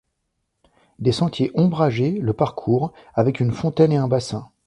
Des 0.97 1.11
sentiers 1.11 1.51
ombragés 1.53 2.17
le 2.21 2.33
parcourent, 2.33 2.91
avec 3.13 3.39
une 3.39 3.51
fontaine 3.51 3.91
et 3.91 3.97
un 3.97 4.07
bassin. 4.07 4.49